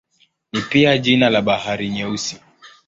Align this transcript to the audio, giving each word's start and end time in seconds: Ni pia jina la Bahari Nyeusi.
Ni 0.53 0.61
pia 0.61 0.97
jina 0.97 1.29
la 1.29 1.41
Bahari 1.41 1.89
Nyeusi. 1.89 2.39